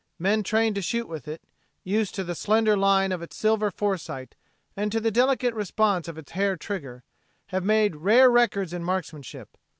[0.17, 1.43] Men trained to shoot with it,
[1.83, 4.35] used to the slender line of its silver foresight
[4.75, 7.03] and to the delicate response of its hair trigger,
[7.49, 9.55] have made rare records in marksmanship.